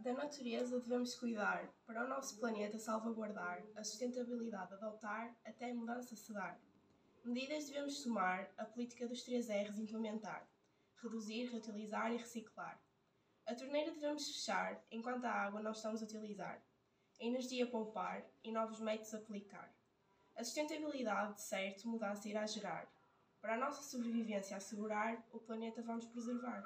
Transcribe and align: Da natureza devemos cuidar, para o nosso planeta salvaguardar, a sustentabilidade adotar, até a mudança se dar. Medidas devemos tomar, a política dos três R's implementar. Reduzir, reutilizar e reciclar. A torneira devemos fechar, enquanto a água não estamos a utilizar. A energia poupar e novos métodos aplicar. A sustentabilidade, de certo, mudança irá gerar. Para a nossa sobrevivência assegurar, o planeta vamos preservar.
Da 0.00 0.12
natureza 0.12 0.78
devemos 0.78 1.16
cuidar, 1.16 1.68
para 1.84 2.04
o 2.04 2.08
nosso 2.08 2.38
planeta 2.38 2.78
salvaguardar, 2.78 3.64
a 3.74 3.82
sustentabilidade 3.82 4.72
adotar, 4.74 5.36
até 5.44 5.72
a 5.72 5.74
mudança 5.74 6.14
se 6.14 6.32
dar. 6.32 6.56
Medidas 7.24 7.66
devemos 7.66 8.00
tomar, 8.04 8.48
a 8.56 8.64
política 8.64 9.08
dos 9.08 9.24
três 9.24 9.48
R's 9.48 9.76
implementar. 9.76 10.48
Reduzir, 11.02 11.50
reutilizar 11.50 12.12
e 12.12 12.16
reciclar. 12.16 12.80
A 13.44 13.56
torneira 13.56 13.90
devemos 13.90 14.24
fechar, 14.28 14.80
enquanto 14.88 15.24
a 15.24 15.32
água 15.32 15.60
não 15.60 15.72
estamos 15.72 16.00
a 16.00 16.04
utilizar. 16.04 16.62
A 17.20 17.24
energia 17.24 17.68
poupar 17.68 18.24
e 18.44 18.52
novos 18.52 18.78
métodos 18.78 19.14
aplicar. 19.14 19.74
A 20.36 20.44
sustentabilidade, 20.44 21.34
de 21.34 21.42
certo, 21.42 21.88
mudança 21.88 22.28
irá 22.28 22.46
gerar. 22.46 22.88
Para 23.40 23.54
a 23.54 23.58
nossa 23.58 23.82
sobrevivência 23.82 24.56
assegurar, 24.56 25.26
o 25.32 25.40
planeta 25.40 25.82
vamos 25.82 26.06
preservar. 26.06 26.62